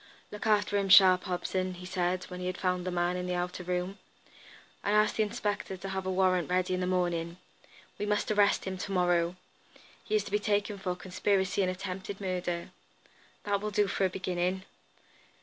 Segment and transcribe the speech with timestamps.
[0.31, 3.35] "Look after him sharp, Hobson," he said, when he had found the man in the
[3.35, 3.99] outer room.
[4.83, 7.37] "And ask the inspector to have a warrant ready in the morning.
[7.99, 9.35] We must arrest him to morrow.
[10.03, 12.71] He is to be taken for conspiracy and attempted murder.
[13.43, 14.63] That will do for a beginning."